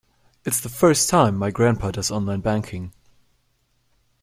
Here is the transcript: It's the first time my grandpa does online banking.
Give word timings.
It's 0.45 0.59
the 0.59 0.67
first 0.67 1.09
time 1.09 1.37
my 1.37 1.51
grandpa 1.51 1.91
does 1.91 2.09
online 2.09 2.39
banking. 2.41 2.91